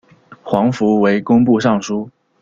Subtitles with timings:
[0.41, 2.09] 黄福为工部尚书。